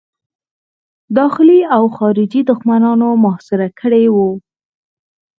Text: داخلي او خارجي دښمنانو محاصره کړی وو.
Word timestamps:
داخلي 1.17 1.59
او 1.75 1.83
خارجي 1.97 2.41
دښمنانو 2.49 3.09
محاصره 3.23 3.67
کړی 3.79 4.05
وو. 4.15 4.29